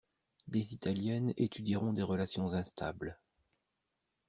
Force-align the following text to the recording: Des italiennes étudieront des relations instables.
Des 0.47 0.73
italiennes 0.73 1.31
étudieront 1.37 1.93
des 1.93 2.01
relations 2.01 2.53
instables. 2.55 3.19